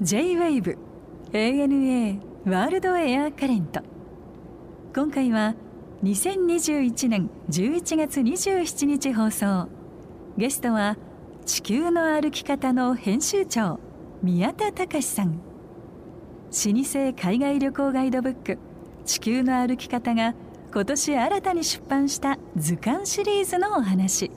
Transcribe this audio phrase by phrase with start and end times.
[0.00, 0.76] J-WAVE
[1.32, 3.80] ANA ワールドエアカレント
[4.92, 5.54] 今回は
[6.02, 9.68] 2021年11月27日放送。
[10.36, 10.96] ゲストは
[11.46, 13.78] 地球の歩き方の編集長
[14.20, 15.36] 宮田隆さん。
[15.36, 15.40] 老
[16.50, 18.58] 舗海外旅行ガイドブック
[19.04, 20.34] 地球の歩き方が
[20.74, 24.32] 今年新たに出版した図鑑シリーズのお話。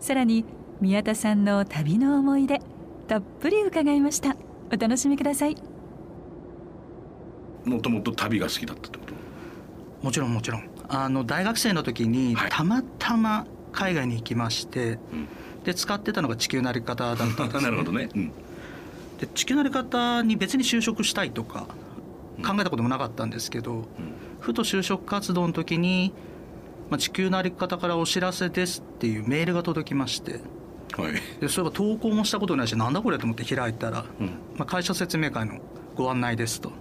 [0.00, 0.46] さらに
[0.80, 2.60] 宮田さんの旅の思い出
[3.08, 4.36] たっぷり伺いました。
[4.72, 5.56] お楽しみください。
[7.64, 9.14] もともと旅が好きだったってこと？
[10.02, 10.68] もちろんもちろん。
[10.88, 12.50] あの大学生の時にはい。
[12.50, 15.28] たまたま海外に行きまして、うん。
[15.64, 18.32] で使ってたのが地球の歩き方だったんです、 なるほどね、うん。
[19.18, 21.66] で地球の歩き方に別に就職したいとか
[22.44, 23.86] 考えたこともなかったんですけど、
[24.40, 26.12] ふと就職活動の時に、
[26.90, 30.40] まあ、地球の歩き方からお知らせですっていうメールが届きまして
[30.96, 31.12] はい。
[31.40, 34.26] でそういえば投稿もしたことないしなんだこれと思って開いたら、うん。
[34.56, 35.60] まあ、会社説明会の
[35.94, 36.72] ご案内ですと。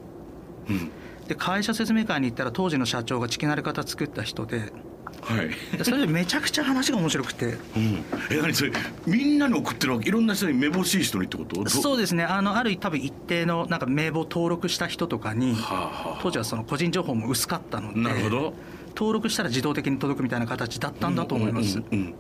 [0.70, 0.92] うん。
[1.28, 4.74] で会社説明会に行ったら当時の社長が地球の歩き方作った人で
[5.22, 7.46] はい、でそれでめちゃくちゃ話が面白くて。
[7.46, 8.72] うん、え何それ
[9.06, 10.10] みんなに送ってるわけ？
[10.10, 11.64] いろんな人にめぼしい人にってこと？
[11.64, 12.26] どそうですね。
[12.26, 18.54] あのある多分一定のなんか名簿登録した人とかにはあはあ当時はその個人情報も薄かったのでなるほど。
[18.96, 22.16] 登録したら自動的に届くみたいな形だったんだと思います、うんうんうん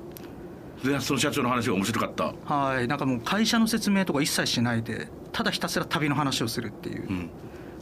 [0.83, 2.33] でその社長の話が面白かった。
[2.53, 2.87] はい。
[2.87, 7.29] なんかもう会社の説明とか一切しないでただひたすら旅の話をするっていう、うん。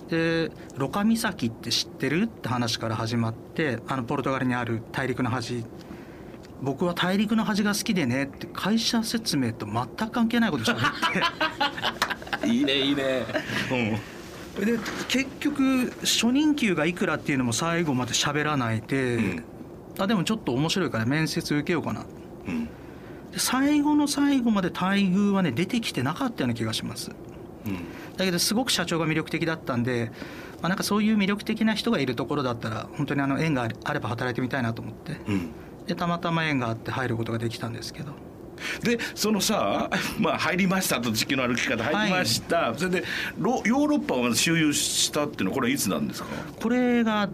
[0.07, 5.65] でロカ岬って知ってるって話から始まってあのポルトガルにある大陸の端。
[6.61, 12.45] 僕は大陸の端が好きでねって会社説明と全く関係ないこと喋って。
[12.47, 13.25] いいねいいね。
[13.71, 14.65] うん。
[14.65, 19.43] で結局初任給がいくらっていうのも最後まで喋らないで、うん。
[19.97, 22.05] あでもちょっと面白いから面接受けようかな。
[22.47, 22.65] うん。
[22.65, 22.71] で
[23.37, 27.11] 最後の最後まで待遇はね出てきてなかったような気がします。
[27.65, 27.75] うん。
[28.17, 30.11] だけどすごく社長が魅力的だったんで、
[30.61, 35.13] まあ、なんかそういう魅力的な人がいるところだったら本当にあの縁があれば働いてみたいなと思って。
[35.27, 35.49] うん。
[35.87, 38.13] でたまたま縁があって入ることができたんですけど。
[38.83, 39.89] でそのさ、
[40.19, 43.03] まあ、入りましたと地球の歩き方入りました、それで
[43.39, 46.27] ロヨーロッパをまず周遊したっていうのはこれはいつなんですか？
[46.61, 47.27] これが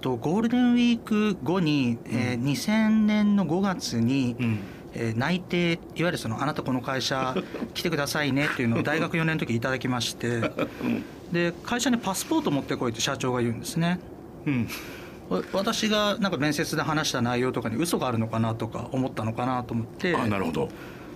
[0.00, 4.60] とゴールデンウィーク後に、えー2000年の5月に、うん
[4.94, 7.34] えー内定いわゆるそのあなたこの会社
[7.74, 10.50] 来てくださいねっていうのを大学4年の時いただきまして
[11.32, 13.98] で会社にパスポート持ってこいって社長が言うんですね。
[14.46, 14.68] うん。
[15.30, 20.68] わ私がなんか面接で話した内容とかに嘘があるのかなとか思ったのかなと思ってあなるほど。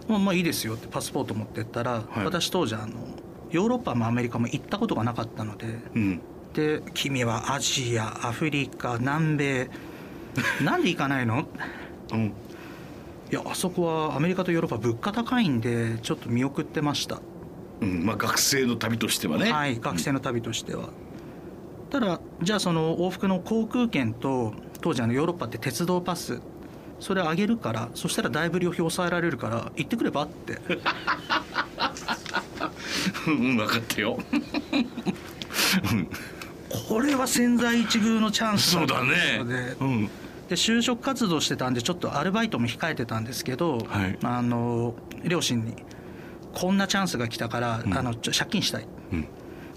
[0.08, 2.24] まあ、まあいいですよってパスポート持ってったら、はい。
[2.24, 2.94] 私当時あの
[3.50, 6.20] ヨーロッパもアメリカも行ったことがなかったのでうん。
[6.54, 9.70] で君はアジアアフリカ南米
[10.64, 11.46] なんで行かないの？
[12.12, 12.32] うん
[13.30, 17.20] いやあそこはアメリカとヨーロッパ物価高いんでちょっと見送ってました、
[17.80, 19.52] うんまあ、学生の旅としてはね。
[19.52, 20.90] はい学生の旅としては、
[21.90, 26.40] ただじゃあその往復の航空券と当時あのヨーロッパって鉄道パス
[27.00, 30.58] それあげるからそしたらだいぶ旅費抑えられるから行ってくればって。
[33.26, 34.18] うんうん分かったよ。
[36.88, 39.38] これは千載一遇のチャンスそうだね。
[39.38, 40.10] のでうん
[40.48, 44.18] で就職活動してたんでちょっとアルバイトも控えてたんですけど、はい。
[44.22, 45.74] あの両親に
[46.54, 47.96] こんなチャンスが来たから、うん。
[47.96, 48.86] あの借金したい。
[49.12, 49.28] うん。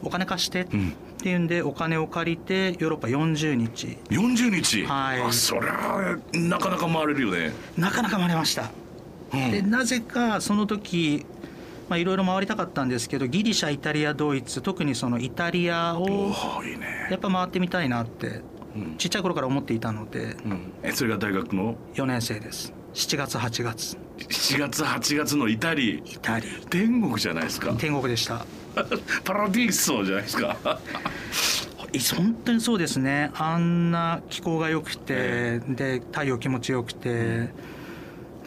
[0.03, 0.61] お金貸して。
[0.61, 3.97] ってうんいうんでお金を借りてヨーロッパ40日。
[4.09, 5.21] 40日、はい。
[5.21, 8.71] あそりゃなかなか回れるよね、なかなか回れました、
[9.33, 9.51] うん。
[9.51, 11.25] でなぜかその時
[11.89, 16.31] まあいろいろ回りたかったんですけどギリシャイタリアドイツ特にそのイタリアおを
[17.09, 18.43] やっぱ回ってみたいなってうん
[18.97, 20.73] ちっちゃい頃から思っていたのでうん。
[20.83, 22.73] えそれが大学の？4年生です。
[22.93, 23.97] 7月8月。
[24.17, 27.73] 7月8月のイタリイタリ天国じゃないですか。
[27.73, 28.45] 天国でした。
[29.23, 30.57] パラディーソじゃないですか。
[31.91, 33.31] い本当にそうですね。
[33.35, 37.49] あんな気候が良くて、で太陽気持ちよくて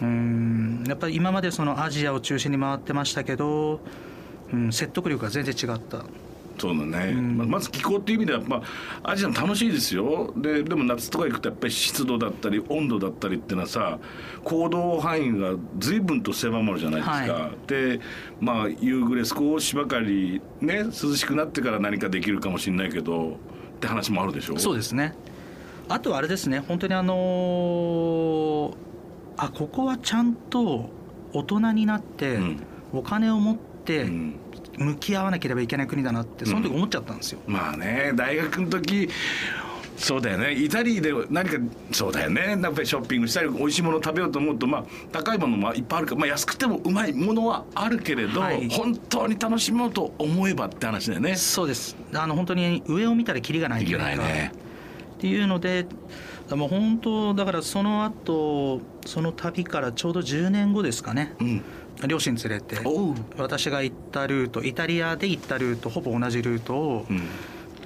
[0.00, 0.84] うん。
[0.86, 3.80] やっぱり今までそのアジアを中心に回ってましたけど、
[4.52, 6.04] うん、説得力が全然違った
[6.62, 7.36] そうだね、ん。
[7.36, 8.62] ままず気候っていう意味では、ま
[9.02, 10.32] あ、アジアも楽しいですよ。
[10.36, 13.98] ででも夏とか行くとやっぱり湿度だったり温度だったりっていうのはさ
[14.44, 18.00] 行動範囲が随分と狭まるじゃないですか、はで
[18.40, 24.56] まあ夕暮れ少しばかりね涼しくなってから何かできるかもしれないけどって話もあるでしょ？
[24.56, 25.14] そうですね。
[25.88, 26.60] あとはあれですね。
[26.60, 28.72] 本当にあの
[29.36, 30.90] あここはちゃんと
[31.32, 32.62] 大人になって、うん。
[32.94, 39.08] お金を持ってうん向き合わなければいけない国だなってその時思っちゃったんですよ、まあね大学の時
[40.02, 40.52] そうだよね。
[40.52, 41.58] イタリアで何か
[41.92, 42.58] そうだよね。
[42.60, 48.68] やっぱりショッピングしたり美味しいもの食べようと思うとまあ高いものもいっぱいあるから、まあ、安くてもうまいものはあるけれど、はい。
[48.68, 51.36] 本当に楽しもうと思えばって話だよね。
[51.36, 51.96] そうです。
[52.14, 54.04] あの本当に上を見たらキリがないというか。
[54.04, 54.52] ないね。
[55.18, 55.86] っていうので
[56.50, 61.62] もう本当だからその後その旅からちょうど10年後ですかね、うん、
[62.06, 62.78] 両親連れて
[63.36, 67.22] 私が行ったルートイタリアで行ったルートほぼ同じルートをうん。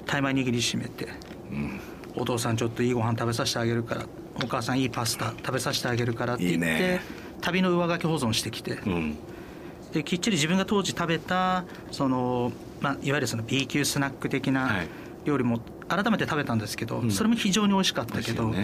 [0.07, 1.09] タイマー握りしめて、
[1.51, 1.81] うん。
[2.15, 4.07] お父さんちょっといいご飯食べさせてあげるから
[4.43, 7.01] お母さんいいパスタ食べさせてあげるからって言ってね。
[7.41, 9.17] 旅の上書き保存してきてうん。
[9.93, 14.89] できっちり自分が当時食べたその、まあ、いわゆるその B 級スナック的はない。
[15.25, 17.11] 料理も改めて食べたんですけど、ん。
[17.11, 18.55] それも非常に美味しかったけど、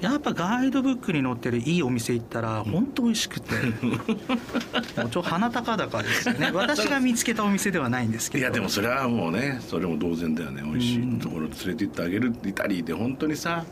[0.00, 3.52] やっぱガイドブックに載ってるいいお店行ったら本当美味しくて、
[3.84, 6.50] もうちょ鼻高々ですよね。
[6.54, 8.42] 私が見つけたお店ではないんですけど。
[8.42, 10.62] いやでもそれはもうねそれも同然だよね。
[10.64, 13.64] 美味しいところ連れて行ってあげるイタリーで本当にさ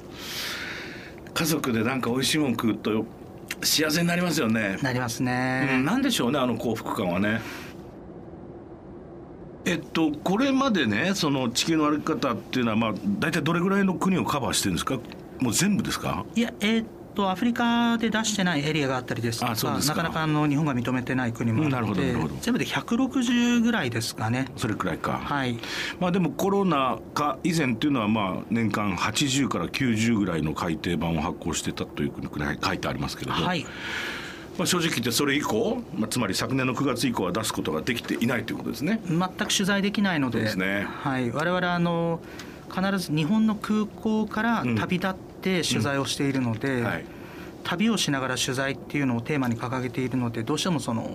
[1.33, 3.05] 家族でなんか美味しいもん食うと
[3.63, 4.79] 幸せになりますよね。
[4.83, 7.41] なりますうん、ね、なんでしょうねあの幸福感はね。
[9.65, 14.99] えっとこれまでねその地球の歩き方っていうのはまあ大体どれぐらいの国をカバーしてるんですか？
[15.41, 16.25] もう全部ですか？
[16.35, 19.79] いやえーっとアフリカで出してないエリアがあったりですとかか。
[19.79, 22.37] なかなかあの日本が認めてない国もあってほどなるほど。
[22.43, 24.49] 全部で160ぐらいですかね。
[24.57, 25.13] それくらいか。
[25.13, 25.59] はい。
[25.99, 33.65] まあでもコロナ禍以前っていうのはまあ年間80から90ぐらいの改訂版を発行してたというくらい書いてありますけれど、はい。
[34.59, 39.01] まあ、正直言ってそれ以降、まあ、つまり昨年の9月以降は出すことができていないということですね。
[39.07, 40.41] 全く取材できないので。
[40.41, 40.87] ですね。
[41.03, 42.21] はい、我々あの
[42.75, 47.05] 必ず日本の空港から旅立って取材をしているので、はい、
[47.65, 51.13] 旅をしながら取材っていうのをテーマに掲げているのでどうしてもその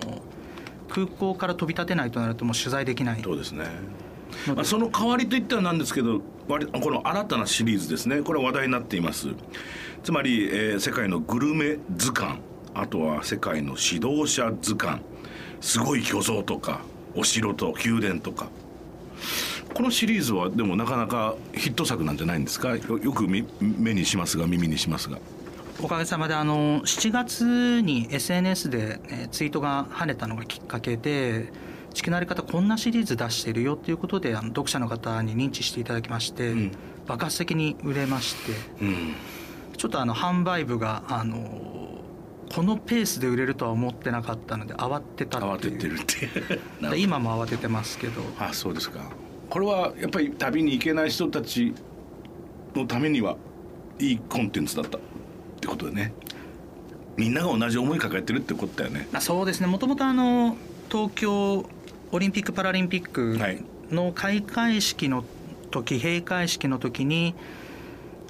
[0.88, 3.22] 空港から飛び立てないとなるともう取材できない。
[3.22, 3.66] そうですね。
[4.46, 8.22] まあ、その代わりといってはなんですけど割この新たなシリーズですね。
[8.22, 9.28] これは話題になっています。
[10.02, 12.40] つまり、えー世界のグルメ図鑑。
[12.74, 15.00] あとは世界の指導者図鑑。
[15.60, 16.80] すごい巨像とか
[17.14, 18.48] お城と宮殿とか
[19.74, 22.76] このシリーズはでもなかなかヒット作なんじゃないんですか？
[22.76, 25.18] よよくみ目にしますが耳にしますが。
[25.82, 31.50] おかげさまであの7月に SNS で、えーツイートが跳ねたのがきっかけで
[31.94, 36.72] 地球のあり方こんなシリーズ出してるよっていうことであの読者の方に認知していただきまして、ん。
[37.06, 38.52] 爆発的に売れまして
[38.82, 39.14] うん。
[39.76, 42.00] ちょっとあの販売部があの
[42.54, 45.78] このペースで売れるとは思ってなかったので慌てた慌っていう。
[45.78, 46.98] ててるって。
[46.98, 48.22] 今も慌ててますけど。
[48.38, 49.00] あそうですか
[49.52, 51.74] これはやっぱり旅に行けない人たち
[52.74, 53.36] のためには
[53.98, 55.00] いいコンテンツだったっ
[55.60, 56.14] てことでね。
[57.18, 59.06] みんなが同じ思い抱えてるってことだよね。
[59.12, 59.66] あそうですね。
[59.66, 60.56] もともとあの
[60.90, 61.66] 東京
[62.12, 63.62] オリンピック・パラリンピックはい。
[63.90, 65.22] の開会式の
[65.70, 67.34] 時閉会式の時に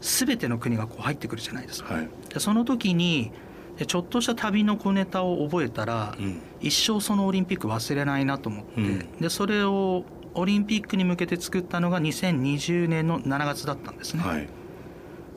[0.00, 1.94] 全ての国がこう入ってくるじゃないですか。
[1.94, 2.08] はい。
[2.34, 3.30] でその時に
[3.78, 6.42] でちょっとした旅の小ネタを覚えたら、うん。
[6.60, 9.20] 一生そのオリンピック忘れないなと思って、うん。
[9.20, 10.04] でそれを
[10.34, 14.48] オリンピックに向けて作ったのが2020年の7月だったんですね、はい。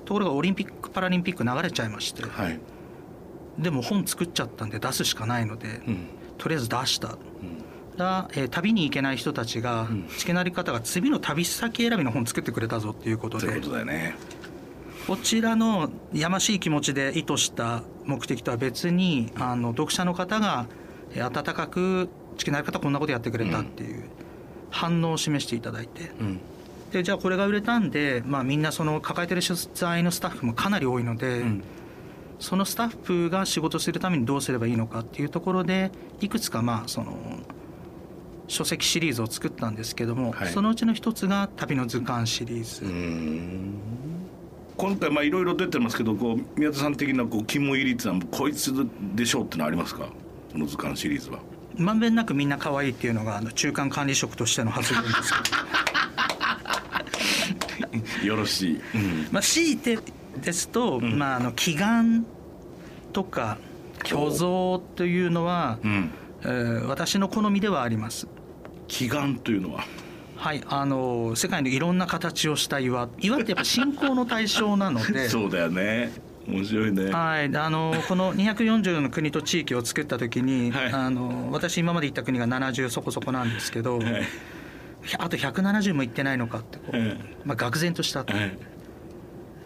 [0.05, 2.23] ところがオリンピック・パラリンピック流れちゃいまして。
[2.23, 2.59] はい。
[3.59, 6.07] でも本作っちゃったんで出すしかないので、うん。
[6.37, 7.17] とりあえず出した。
[7.97, 10.07] が、えー旅に行けない人たちが、ん。
[10.17, 14.15] 地球のあり方が次の旅先選びの本作ってくれたぞっていうことでそういうことだよね。
[15.07, 20.65] こちらのやましい気持ちで意図した目的とは別にあの読者の方が
[21.13, 24.03] えー温かく地球のあり方こんなことやってくれたっていう
[24.75, 26.11] 反応を示していただいて。
[26.19, 26.39] うん。
[26.91, 31.63] でじゃあこれが売れたんで、まあ、みんなその抱えてる取材のスタッフもかなり多いので、ん。
[32.39, 35.89] そのスタッフが仕事するためにどうすればいいのかっていうところで
[36.19, 37.17] いくつかまあその
[38.47, 40.49] 書籍シリーズを作ったんですけども、はい。
[40.49, 43.73] そのうちの一つが「旅の図鑑」シリーズ、うん。
[44.77, 48.73] 今回まあいろいろ出てますけどこう宮田さん的なこう肝入りっていうのはこいつ
[49.15, 50.07] でしょうってのはありますか？
[50.51, 51.39] この図鑑シリーズは
[51.77, 55.09] まんべんなくみんな可愛いっていうのがあの中間管理職としての発言で
[58.21, 59.27] すよろしい、うん。
[59.31, 59.99] まあ強いて
[60.41, 62.25] ですと、まあ、あの祈願
[63.13, 63.57] とか
[64.03, 68.27] 虚像というのは、うん、えー私の好みではあります。
[68.87, 69.83] 祈願というのは？
[70.37, 75.27] はいあの世界のいろんな形をした岩岩ってやっぱ信仰の対象なので。
[75.29, 76.11] そうだよね
[76.47, 77.11] 面白いね。
[77.11, 80.93] はい、あのこの240の国と地域を作った時に、はい。
[80.93, 84.23] あの私今まで行った国が70そこそこなんですけど、はい。
[85.17, 88.57] あと170も行ってないのかってこう、はいまあ、愕然としたと、はい。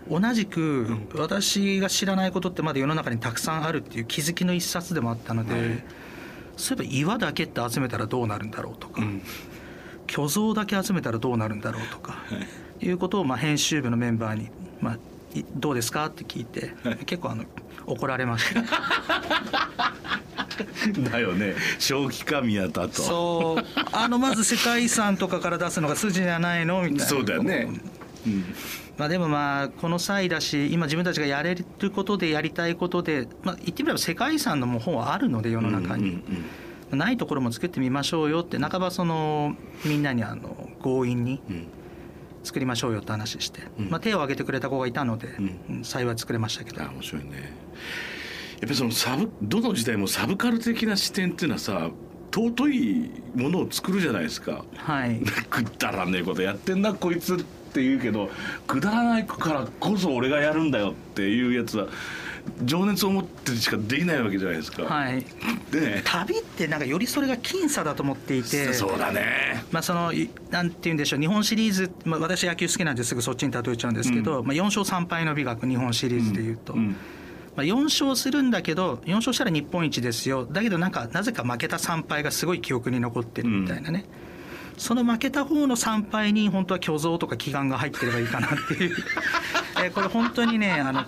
[0.10, 5.84] 同じく私が知らないことってまだ世の中にたくさんあるっていう気づきの一冊でもあったので、はい。
[6.58, 9.22] そういえば岩だけって集めたらどうなるんだろうとか、うん。
[10.10, 12.16] 虚像だけ集めたらどうなるんだろうとか、
[12.82, 14.50] い、うことをまあ編集部のメンバーに
[14.82, 15.00] まあ、い
[15.56, 16.08] どうですか？
[16.08, 16.74] って聞いて、
[17.06, 17.44] 結構あの
[17.86, 18.62] 怒られました
[21.12, 21.56] だよね。
[21.78, 23.02] 正気か宮田と。
[23.02, 23.64] そう。
[23.92, 26.82] あのまず世界遺産とかから出すのが筋じゃないの？
[26.82, 27.06] みたいな。
[27.06, 27.70] そうだよね、
[28.26, 28.46] うん。
[28.98, 36.24] まあ、でもまあこの際だし今自分たちがやれることでやりたいことで、まあ、言ってみれば世界遺産のもう本はあるので世の中に、うん
[36.92, 36.98] うん。
[36.98, 38.58] ないところも作ってみましょうよって。
[38.58, 39.56] 半ばその
[39.86, 41.68] みんなにあの強引にうん
[42.50, 43.90] 作りましょうよって話して、うん。
[43.92, 45.60] まあ、手を挙げてくれた子がいたので、うん。
[45.70, 46.82] うん幸い作れましたけど。
[46.82, 47.30] あ面白いね。
[47.34, 51.92] やっぱりそのサブどの時代もサブカル的な視点っていうのはさ
[52.34, 54.66] 尊いものを作るじゃないですか。
[54.76, 55.22] はい。
[55.50, 58.30] くだらねえことやってんなこいつって言うけど
[58.66, 61.88] くだらないからこそ俺がやるんだよっていうやつは
[62.64, 65.26] 情熱を持ってしかできないわけじゃないですか、はい。
[65.72, 66.02] でね。
[66.06, 68.74] 旅ってなんかよりそれが僅差だと思っていて。
[68.74, 69.64] そうだね。
[69.72, 76.96] まあ、そのいなんて言うんでしょう日本シリーズ、まあ、私野球好きなんですぐそっちに例えちゃうんですけど、まあ、4勝3敗の美学日本シリーズでいうと、うん。
[77.56, 80.46] まあ、4勝するんだけど4勝したら日本一ですよ。
[80.46, 84.06] だけどなんかなぜか負けた3敗がすごい記憶に残ってるみたいなね、
[84.80, 88.96] その負けた方の3敗に本当は虚像とか祈願が入ってればいいかなっていう
[89.78, 91.06] えーこれ本当にねあの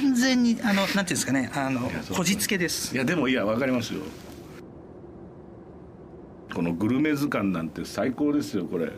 [0.00, 2.94] 完全にあのなんていうんですかねあのこじつけです。
[2.94, 4.00] いやでもいやわかりますよ。
[6.54, 8.92] このグルメ図鑑なんて最高ですよこれ。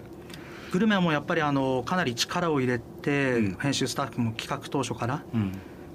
[0.72, 3.58] グルメはもうやっぱりあのかなり力を入れて、うん。
[3.60, 5.52] 編集スタッフも企画当初からうん。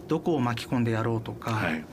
[0.08, 1.86] どこを巻き込んでやろうとか、はい。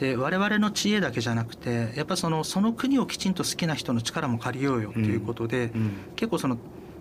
[0.00, 5.92] で我々の知恵だけじゃなくてやっぱそのその国をきちんと好きな人の力も借りようよということで、うん。
[6.16, 6.58] 結構その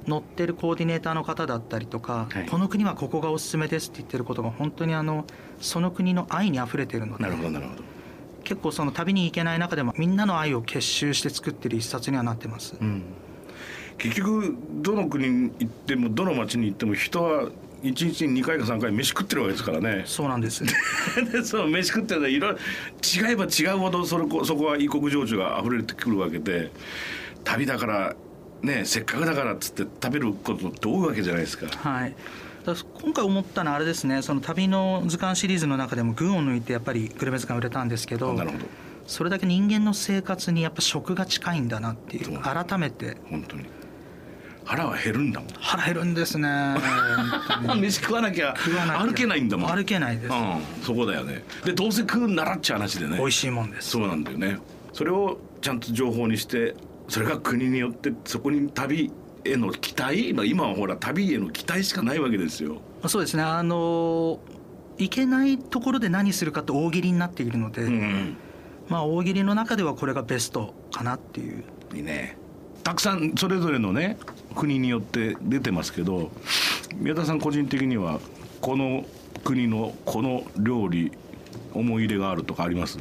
[0.08, 2.46] 乗ってるコーディネーターの方だったりとか、はい。
[2.46, 5.26] この国はここがおすすめですって言ってることが本当にあの
[5.60, 7.84] その国の愛にあふれてるのでなるほどなるほど。
[8.44, 12.76] 結構その旅に行けない中でもみんなの愛を結集して作ってる一冊にはなってます。
[12.80, 13.04] うん。
[13.98, 17.50] 結局どの国に行ってもどの町に行っても人は
[17.84, 20.04] 一日に2回か3回飯食ってるわけですからね。
[20.06, 20.64] そうなんです。
[21.32, 26.72] でそう飯食ってるのはいろいろ違えば違うほどそれこそこは異国情緒が溢れてくるわけで
[27.44, 28.16] 旅だから
[28.62, 31.68] ねせっかくだからっつって食べることって多いわけじゃないですか。
[31.68, 32.16] はい。
[33.02, 38.66] 今回思ったのはあれですねその旅の図鑑シリーズの中でも群を抜いてやっぱりグルメ図鑑売れたんですけどなるほど。
[39.08, 43.18] それだけ人間の生活にやっぱ食が近いんだなっていう改めて。
[43.30, 43.66] 本当に。
[44.64, 45.50] 腹は減るんだもん。
[45.60, 46.48] 腹減るんですね
[47.82, 49.06] 飯食わなきゃ食わなきゃ。
[49.06, 49.76] 歩けないんだもん。
[49.76, 50.32] 歩けないです。
[50.32, 51.44] うんそこだよね。
[51.66, 53.18] でどうせ食うんならっちゃ話でね。
[53.18, 53.90] 美味しいもんです。
[53.90, 54.60] そうなんだよね。
[54.94, 56.76] それをちゃんと情報にして
[57.12, 59.12] それが国によってそこに旅
[59.44, 62.78] への期待、まあ、今はほら旅への期待しかないわけですよ。
[63.06, 63.44] そうですね。
[63.44, 64.40] あの
[64.98, 68.38] 行けないところで何するかって大喜利になっているので、うん。
[68.88, 71.66] まあ大喜利の中ではこれがベストかなっていう。
[71.94, 72.38] いいね。
[72.82, 74.18] たくさんそれぞれのね
[74.56, 76.32] 国によって出てますけど
[76.96, 78.22] 宮田さん個人的には
[78.62, 79.04] この
[79.44, 81.12] 国のこの料理
[81.74, 83.00] 思い入れがあるとかあります？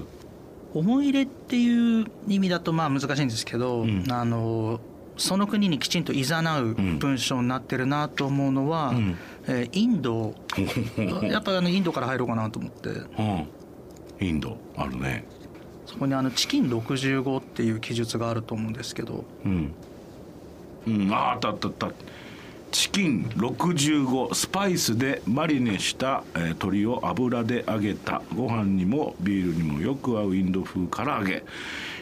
[0.74, 4.04] 思い入れっていう意味だとまあ難しいんですけど、うん。
[4.10, 4.80] あの
[5.16, 9.16] その国にきちんと誘う文章になってるなと思うのは、うん。
[9.46, 10.34] えーインド。
[11.22, 12.88] やっぱりあのインドから入ろうかなと思って。
[12.88, 13.46] うん。
[14.20, 15.26] インドあるね。
[15.86, 19.24] そこにあのチキン65っていう記述があると思うんですけど。
[19.44, 19.74] うん、
[20.86, 21.88] うん、ああったあったあった
[22.70, 28.22] チキン65スパイスでマリネした、えー鶏を油で揚げた。
[28.34, 31.42] ご飯にもビールにもよく合うインド風唐揚げ。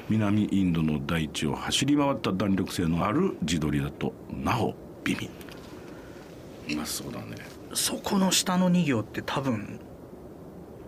[0.08, 5.30] 南インドの大地を走り回った弾力性のある地鶏だとなお美味
[6.72, 7.36] うまそうだね。
[7.74, 9.80] そこの下の2行って多分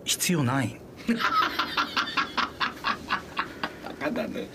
[0.05, 0.79] 必要ない。
[4.03, 4.47] あだね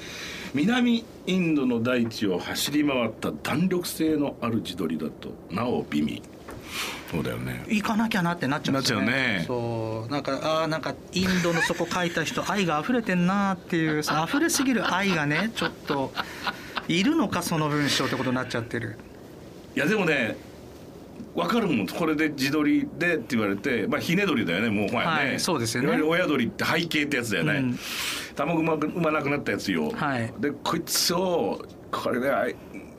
[0.57, 6.23] 南インドの大地を走り回った弾力性のある地鶏だとなお美味。
[7.11, 7.63] そうだよね。
[7.69, 9.07] 行かなきゃなってなっちゃうんですよね。
[9.07, 9.45] なっちゃうね。
[9.47, 16.11] そうなんかああなんかインドのそこ書いた人愛が溢れてんなっていうさ溢れすぎる愛がねちょっと
[16.89, 18.97] いるのかその文章ってことになっちゃってる。
[19.77, 20.39] いやでもね
[21.35, 25.89] 分かるもんこれで地鶏でって言われてまあひね鶏だよねもうほやね、はいそうですよね。
[25.89, 27.79] いわゆる親鶏って背景ってやつだよね、うん。
[28.35, 30.33] 卵産まなくなったやつよ、はい。
[30.39, 32.57] でこいつをこれで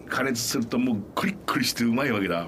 [0.07, 2.47] 加熱するともうクリックリしてうまいわけだ。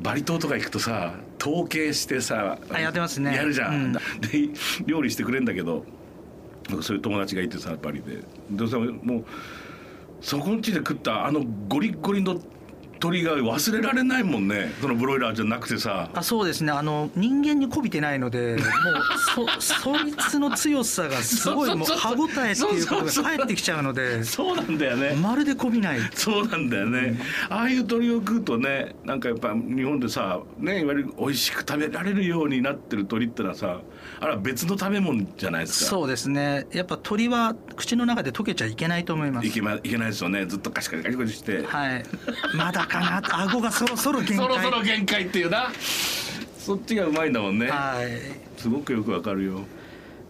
[0.00, 3.34] バリ島とか行くとさ統計してさあやってますね。
[3.34, 3.92] やるじゃん、うん。
[3.92, 4.00] で
[4.86, 5.84] 料理してくれんだけど
[6.82, 8.22] そういう友達がいてさバリで。
[8.50, 9.24] でさもう
[10.20, 12.40] そこんちで食ったあのゴリッゴリの
[13.00, 14.72] 鳥が忘れられないもんね。
[14.80, 16.10] そのブロイラーじゃなくてさ。
[16.12, 16.72] あそうですね。
[16.72, 25.16] あの人間にこびてないのでもうそ そいつの強さがすごいもう歯応えっていうことが返ってきちゃうのでそうなんだよね。
[25.20, 26.00] まるでこびない。
[26.14, 33.80] そうなんだよね、ああいう鳥を食うとねなんかやっぱ日本でさねいわゆる美味しく食べられるようになってる鳥ってのはさ
[34.20, 35.90] あれは別の食べ物じゃないですか。
[35.90, 36.66] そうですね。
[36.72, 39.46] やっぱ鳥は口の中で溶けちゃいけないと思います。
[39.46, 40.46] いけ,、ま、いけないですよね。
[40.46, 41.64] ずっとカシカシカシカシして。
[41.64, 42.04] はい。
[42.54, 43.22] まだかな。
[43.22, 44.46] と顎がそろそろ限界。
[44.46, 45.70] そろそろ限界っていうな。
[46.58, 47.68] そっちがうまいんだもんね。
[47.68, 48.60] はい。
[48.60, 49.60] すごくよくわかるよ。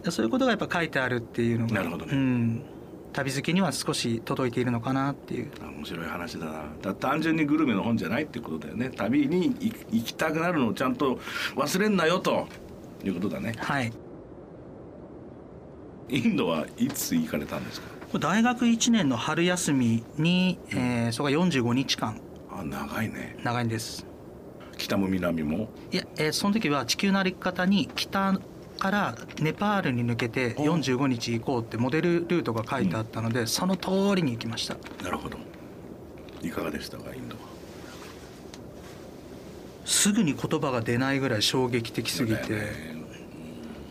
[0.09, 2.13] そういうことがやっぱ書いてあるっていうのがなるほどね。
[2.13, 2.63] うん、
[3.11, 5.51] 旅好きには少し届いているのかなっていう。
[5.61, 6.63] 面白い話だな。
[6.81, 8.89] だ単純にグルメの本じゃないってことだよね。
[8.95, 11.19] 旅に行行きたくなるのをちゃんと
[11.55, 12.47] 忘れんなよと
[13.03, 13.53] いうことだね。
[13.57, 13.91] はい。
[16.09, 18.19] インドはいつ行かれたんですか？
[18.19, 22.19] 大学1年の春休みに、えーそれが45日間。
[22.51, 23.37] あ長いね。
[23.43, 24.05] 長いんです。
[24.77, 25.69] 北も南も？
[25.91, 28.39] いや、えーその時は地球の歩き方に北
[28.79, 34.75] からネパールに抜けて45日行こうってモデルルートが書いてあったので、その通りに行きました。
[35.03, 35.37] なるほど。
[36.41, 37.41] いかがでしたかインドは？
[39.89, 42.71] すぐに言葉が出ないぐらい衝撃的すぎて、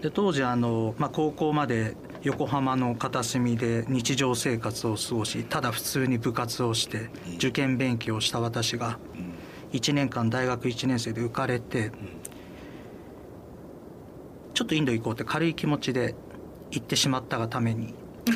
[0.01, 9.01] で当時あの、まあ、高校まで横浜の片隅で日常生活を過ごしただ普通に部活をして受験勉強をした私が
[9.73, 11.91] 1年間大学1年生で浮かれて
[14.55, 16.15] ちょっとインド行こうって軽い気持ちで
[16.71, 17.93] 行ってしまったがために。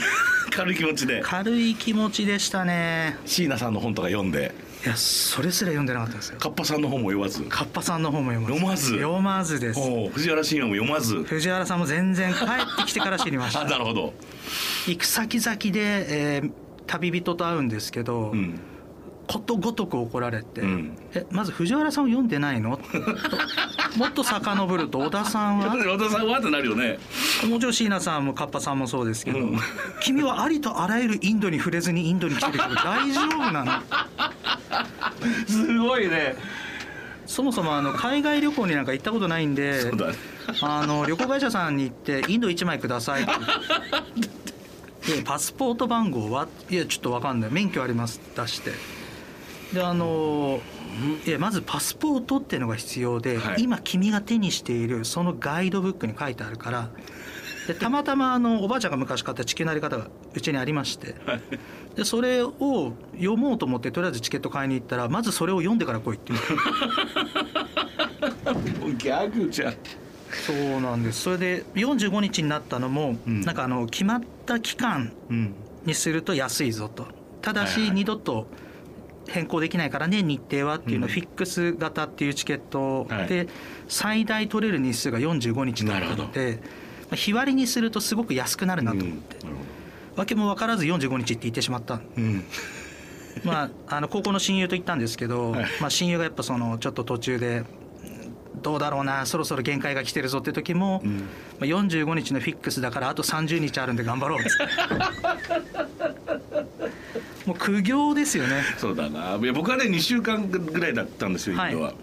[0.50, 1.20] 軽い気持ちで。
[1.24, 3.16] 軽い気持ちでしたね。
[3.24, 4.52] 椎名さんの本とか読んで
[4.84, 6.38] いやそれすら読んでなかったんですよ。
[6.40, 7.42] カッパさんの本も読まず。
[7.44, 8.52] カッパさんの方も読まず。
[8.56, 8.90] 読まず。
[8.98, 9.80] 読まずです。
[10.12, 11.22] 藤原信也も読まず。
[11.22, 12.46] 藤原さんも全然帰っ
[12.84, 14.12] てきてから知りまし あたなるほど。
[14.88, 16.50] 行く先々で、えー
[16.84, 18.58] 旅人と会うんですけど、うん
[19.28, 20.98] ことごとく怒られて、うん。
[21.14, 22.76] えまず藤原さんを読んでないの？
[22.76, 22.82] と
[23.96, 25.68] もっと遡ると小田さんは？
[25.88, 26.98] 和田さんはってなるよね。
[27.48, 29.58] もちろん椎名さんもカッパさんもそうですけど、うん。
[30.00, 33.72] 君はありとあらゆるインドに触れずにインドに来てるけど大丈夫なの？
[35.46, 36.36] すごいね。
[37.26, 39.90] そもそもあの海外旅行になんか行ったことないんでね。
[40.60, 43.24] あの旅行会社さんに行って「インド1枚ください」
[45.06, 47.50] でパスポート番号はいやちょっと分かんない。
[47.50, 48.20] 免許あります。
[48.36, 48.72] 出して。
[49.72, 50.60] であの
[51.26, 53.62] いやまずパスポートっていうのが必要で、はい。
[53.62, 56.90] 今君が手にしているそのガイドブックに書いてあるから
[57.66, 61.14] でたまたまあのおばあちゃんが昔買った地球のあり方がうちにありまして。
[61.94, 62.50] でそれを
[63.14, 66.42] 読もうと思ってとりあえずチケット買いに行ったらまずそれを読んでから来いって言う。
[68.96, 69.74] ギャグじゃん。
[70.46, 71.22] そうなんです。
[71.22, 73.40] それで45日になったのも、うん。
[73.42, 75.54] なんかあの決まった期間うん。
[75.84, 77.06] にすると安いぞと。
[77.42, 77.96] ただしはいはい。
[77.96, 78.46] 二度と
[79.28, 81.12] 変更できないからね日程はっていうのをうん。
[81.12, 83.28] フィックス型っていうチケットはい。
[83.28, 83.48] で
[83.88, 89.56] 最大取れる日数が45日だったのでまあ日割りにするとすごく安くなるなと思って、なる
[90.16, 92.44] わけも分からず45日って言ってしまったうん。
[93.44, 95.66] まあ、あの高校の親友と行ったんですけど、はい。
[95.80, 97.62] まあ、親友がやっぱそのちょっと途中でう
[98.58, 101.18] んどうだろうなそろそろ限界が来てるぞって時も、うん。
[101.18, 101.24] ま
[101.62, 104.50] あ、45日のフィックスだからあと30日あるんで頑張ろうって。
[107.46, 108.62] もう苦行ですよね。
[108.78, 109.36] そうだな。
[109.40, 111.92] いや僕はね2週間ぐらいだったんですよインドは、は。
[111.92, 111.94] い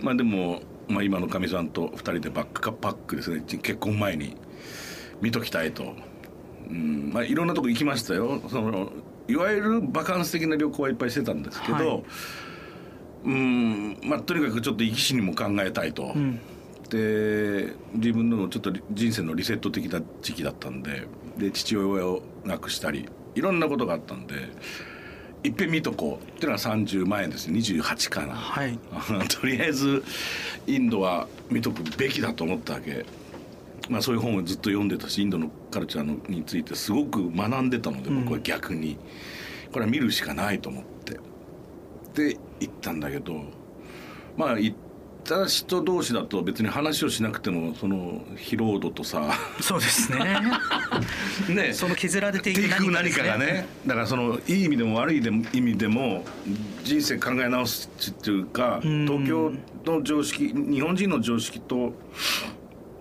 [0.00, 3.42] まあでも、まあ、今のかみさんと2人でバックパックですね。
[3.46, 4.36] 結婚前に
[5.20, 5.94] 見ときたいと、
[6.68, 8.40] うんまあ、いろんなとこ行きましたよ。
[8.48, 8.92] その
[9.28, 12.02] いわゆるバカンス的な旅行はいっぱいしてたんですけど、はい。
[13.24, 16.40] うんまあとにかくちょっと生き死にも考えたいと、うん。
[16.88, 24.34] で自分のちょっと人生のリセット的な時期だったんでで父親を亡くしたりいろんなことがあったんで
[25.44, 28.78] いっぺん見とこうっていうのが30前です28かな、はい。
[29.30, 30.02] とりあえず
[30.66, 33.06] インドは見とくべきだと思ったわけ、
[33.88, 38.24] まあ、そういう本をずっと読んでたしインドのカルチャーのについてすごく学んでたのでうん。
[38.24, 38.98] 僕は逆に、
[39.72, 41.20] これは見るしかないと思って。
[42.14, 43.44] で行ったんだけど
[44.36, 44.76] まあ行っ
[45.28, 49.34] た人同士だと別に話をしなくてもその疲労度とさ。
[49.60, 50.40] そうですね。
[51.54, 51.72] ね。
[51.74, 56.24] その削られていく何かです何かがねだからそのいい意味でも悪い意味でも
[56.82, 59.06] 人生考え直すっていうかうん。
[59.06, 59.52] 東京
[59.84, 61.94] の常識日本人の常識と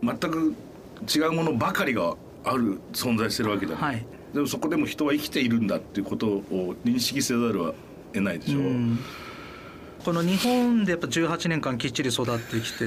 [0.04, 0.54] 全く
[1.16, 4.06] 違うものばかりがある存在してるわけだ、はい。
[4.34, 7.76] でもそこでも人は生きているんだっていうことを認識せざるを
[8.14, 9.00] 得ないでしょ、うん
[10.08, 12.86] この日本でやっぱ18年間きっちり育ってきて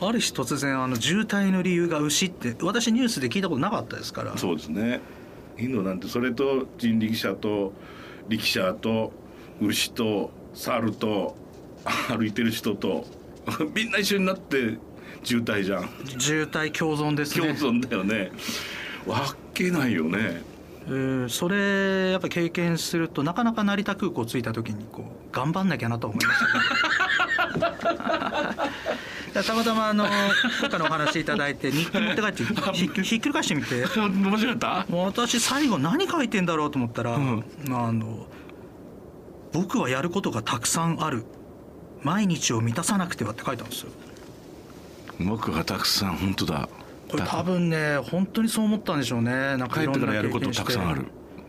[0.00, 4.36] ある日突然あの渋滞の理由が牛って私ニュースで聞いたことなかったですから。
[4.36, 5.00] そうですね。
[5.56, 7.72] インドなんてそれと人力車と
[8.28, 9.12] 力車と
[9.60, 11.36] 牛と猿と
[12.08, 13.06] 歩いてる人と
[13.72, 14.78] みんな一緒になって
[15.22, 15.88] 渋滞じゃん。
[16.18, 18.32] 渋滞共存です共ね存だよね。
[19.06, 20.18] わけないよね。
[20.18, 20.51] えー
[21.28, 26.40] それやっぱ経験するとなかなか成田空港着いた時にこう頑張んなきゃなと思いまし
[27.60, 28.72] たね
[29.46, 30.04] たまたまあの
[30.60, 34.96] 今回のお話いただいて日記持って帰ってひひっくり返してみて 面白かった？
[34.96, 37.42] 私最後何書いてんだろうと思ったら、ん。
[37.70, 38.26] あの
[39.52, 41.24] 僕はやることがたくさんある。
[42.02, 43.90] 毎日を満たさなくてはって書いたんですよ。
[45.20, 46.68] 僕がたくさん本当だ
[47.12, 49.30] これ多分ね本当にそう思ったんでしょうね。
[49.30, 51.06] なんか帰ってからいろんなやることたくさんある。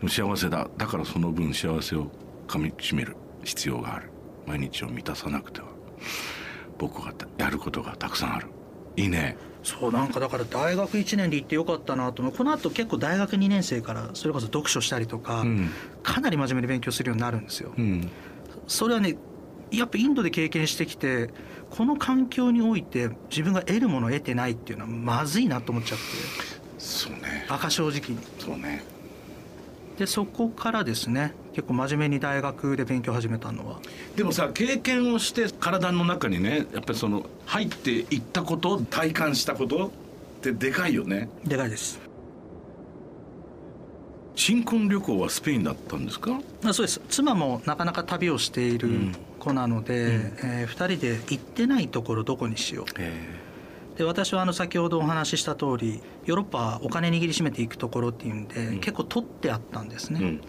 [0.08, 0.68] 幸せだ。
[0.76, 2.10] だからその分幸せを
[2.46, 3.16] かみしめる。
[3.42, 4.10] 必要がある。
[4.46, 5.68] 毎日を満たさなくては。
[6.78, 8.48] 僕がやることがたくさんある。
[8.96, 9.36] いいね。
[9.62, 12.34] そうなんかだから大学1年で行ってよかったなと思う。
[12.34, 15.70] この後結構大学2年生からそれこそ読書したりとか、うん。
[16.02, 18.10] かなり真面目に勉強するようになるんですよ、うん。
[18.66, 19.16] それはね
[19.70, 21.30] やっぱインドで経験してきて
[21.70, 26.04] この環境において自分が得るものを得てないっていうのはまずいなと思っちゃって。
[26.78, 27.46] そうね。
[27.48, 28.18] 赤正直に。
[28.38, 28.84] そうね。
[29.98, 33.80] でそこからですね結構真面目に大学で勉強始めたのは。
[34.16, 39.90] でもさ経験をして体の中にねやっぱりその入っていったこと体感したことっ
[40.42, 41.28] てでかいよね。
[41.44, 42.03] でかいです
[44.36, 46.40] 新婚旅行はスペインだったんですか？
[46.64, 47.00] あそうです。
[47.08, 48.88] 妻もなかなか旅をしている
[49.38, 52.84] 子なので、え2人で行ってないところどこにしよう。
[52.98, 53.44] え。
[53.96, 60.40] で私はあの先ほどお話しした通りヨーロッパはお金握りしめていくところっていうんで、結構取ってあったんですね、うん。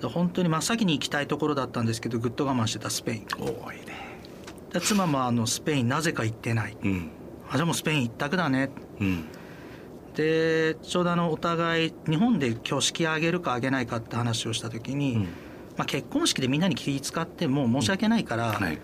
[0.00, 3.26] で本当に真っ先に行きたいところだったんですけどぐっと我慢してたスペイン。
[3.38, 3.94] おおいいね。
[4.74, 6.76] で妻もあのスペインなぜか行ってない。
[6.82, 7.10] うん。
[7.48, 8.68] あじゃあもうスペイン一択だね。
[9.00, 9.24] うん
[10.14, 15.22] でちょうどあのお互い日本で挙式あげるかあげないかって話をした時に、うん。
[15.76, 18.78] まあ、結婚式でみんなに気使ってもう申し訳ないから、はい。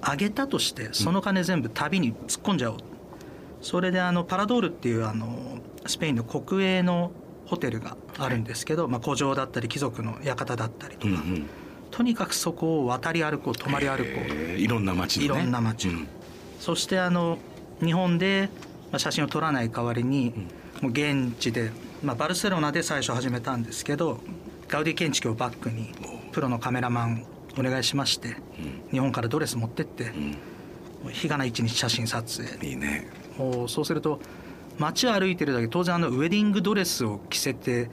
[0.00, 2.78] あげたとしてその金全部旅に突っ込んじゃおう、
[3.60, 7.10] それであのパラドールっていうあのスペインの国営の
[7.46, 11.46] ホテルがあるんですけど、まあ、古城だったり貴族の館だったりとか、うんうん。
[11.90, 14.60] とにかくそこを渡り歩こう泊まり歩こう、えー。
[14.60, 15.40] いろんな街のね。
[15.40, 16.08] いろんな街うん。
[16.58, 17.38] そしてあの
[17.80, 18.48] 日本で
[18.92, 20.32] まあ写真を撮らない代わりに、
[20.80, 21.70] もう現地で、
[22.02, 24.20] まあ、バルセロナで最初始めたんですけど
[24.68, 25.92] ガウディ建築をバックに
[26.32, 27.26] プロのカメラマン
[27.58, 28.36] お願いしまして、
[28.90, 30.10] 日本からドレス持ってって、
[31.02, 32.68] もう日がない一日写真撮影。
[32.68, 33.10] いいね。
[33.38, 34.20] もうそうすると
[34.78, 37.88] 街を歩いてるだけ当然あのウェディングドレスを着せて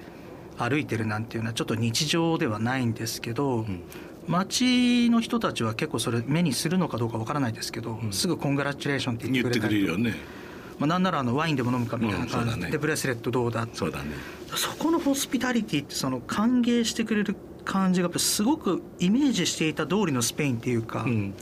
[0.58, 3.66] 歩いてるなんていうのはちょっと日常ではないんですけど、
[4.28, 10.43] 街の人たちは結構それ目にするのかどうかわからないですけど、すぐ「コングラチュレーション」って言言っててっくれたりくれるよね
[10.80, 12.78] まあ、なんならあのワインでも飲むかみたいな感じで,、うんね。
[12.78, 14.12] ブレスレットどうだそうだね。
[14.56, 21.34] そこのホスピタリティってその歓迎してくれる感じがやっぱすごくイメージしていた通りのスペインっていうか、うん。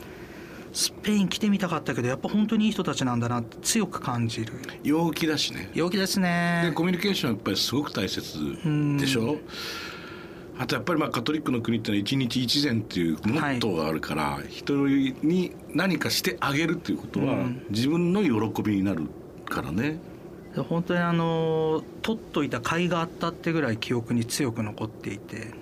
[0.74, 4.54] スペイン来てみたかったけどやっぱ本当にいい人たちなんだなって強く感じる。
[4.84, 5.70] 陽気だしね。
[5.74, 8.38] 陽気ですでねコミュニケーションはやっぱりすごく大切
[8.98, 9.38] でしょ？
[10.58, 17.66] あとやっぱりまあカトリックの国ってのは一日一善っていうモットーがあるから、人に何かしてあげるっていうことは、うん。
[17.70, 19.10] 自分の喜びになる
[19.52, 20.00] からね。
[20.56, 25.54] で本当にあの取っといた甲斐があったってぐらい記憶に強く残っていて、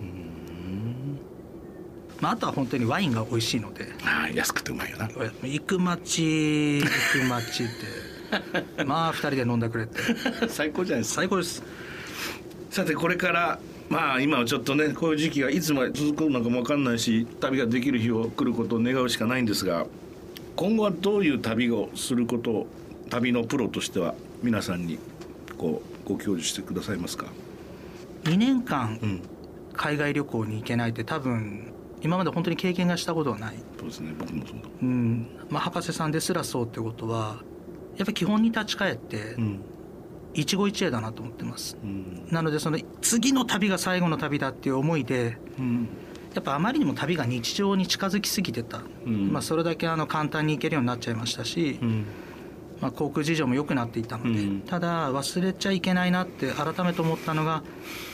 [2.22, 3.88] まあ、あとは本当にワインが美味しいので。
[4.06, 5.10] ああ安くてうまいよな。
[5.44, 7.70] 行く街行く街で
[8.86, 10.00] まあ2人で飲んだくれて。
[10.48, 11.22] 最高じゃないですか。
[11.22, 11.64] 最高です。
[12.70, 19.88] さてこれからまあ今はちょっとねこういう時期がいつまで続くのかも分かんないし旅ができる日を来ることを願うしかないんですが
[20.56, 22.68] 今後はどういう旅をすることを
[23.10, 25.00] 旅のプロとしては皆さんに
[25.58, 27.28] こうご教授してくださいますか
[28.24, 29.22] ？2年間ん。
[29.74, 34.14] 海外旅行に行けないって多分今まで本当に経験がしたことはない、そうですね。
[34.18, 34.70] 僕もそうだ。
[34.82, 35.28] うん。
[35.50, 37.38] まあ、博士さんですらそうってことは
[37.98, 39.60] やっぱり基本に立ち返ってうん。
[40.36, 41.78] 一期一会だなと思ってます。
[41.84, 42.28] うん。
[42.30, 45.88] なのでその次の旅が最後の旅だっていう思いでうん。
[46.36, 49.34] やっぱあまりにも旅が日常に近づきすぎてた、うん。
[49.34, 52.06] まあ、それだけあの簡単に行けるようになっちゃいましたし、うん
[52.82, 54.62] まあ、航空事情も良くなっていたので、うん。
[54.62, 57.64] ただ忘れちゃいけないなって改めて思ったのが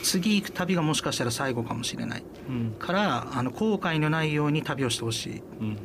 [0.04, 2.24] 次行く旅がもしかしたら最後かもしれない。
[2.50, 2.76] うん。
[2.80, 5.44] からあの後悔のないように旅をしてほしい。
[5.62, 5.78] うん。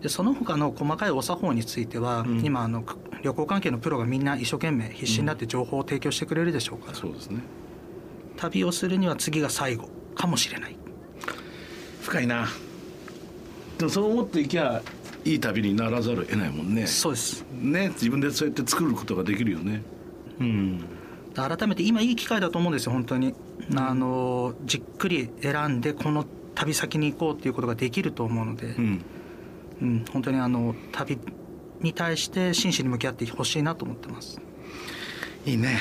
[0.00, 2.44] でその他の細かいお作法については、うん。
[2.44, 2.84] 今あの
[3.22, 7.40] 旅行関係のプロがみんな一生懸命必死になって情報を提供してくれるでしょうから、そうですね。
[8.36, 10.76] 旅をするには次が最後かもしれない。
[12.02, 12.46] 深いな。
[13.78, 14.82] でもそう思っていきゃ
[15.26, 16.86] いい旅にならざるを得ないもんね。
[16.86, 17.44] そうです。
[17.52, 19.82] ね自分でそうやって作ることができるよね。
[20.38, 20.84] うん。
[21.34, 23.34] 改めて今いい機会だと思うんですよ本当に、
[23.74, 29.04] あのじっくり選んでこの旅先に行こうっていうことができると思うので、うん。
[29.82, 31.18] うん、本当にあの旅
[31.80, 34.40] に対して真摯に向き合ってほしいなと思ってます。
[35.44, 35.80] いいね。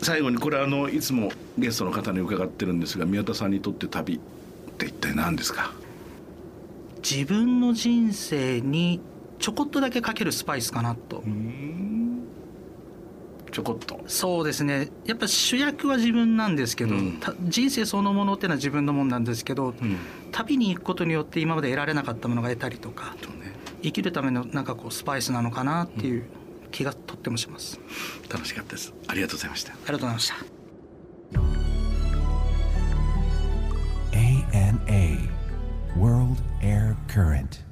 [0.00, 4.18] 最後にこれあのいつもゲストの方に伺ってるんですが宮田さんにとって旅っ
[4.78, 5.72] て一体何ですか？
[7.08, 9.00] 自分の人生に
[9.38, 11.22] ちょこっとだけかけるスパイスかなと、
[13.52, 14.00] ちょこっと。
[14.06, 14.88] そうですね。
[15.04, 17.18] やっぱ主役は自分なんですけど、うん。
[17.20, 19.96] た人生そのものっていうのは自分のもんなんですけど、うん。
[20.32, 23.52] 旅に行くことによって今まで得られなかったものが得たりとかね。
[23.82, 26.24] 生きるためのなんかこうスパイスなのかなっていう
[26.70, 27.78] 気がとってもします、
[28.32, 28.94] 楽しかったです。
[29.06, 29.72] ありがとうございました。
[29.72, 30.36] ありがとうございました。
[34.12, 35.43] ANA
[35.96, 37.63] World Air Current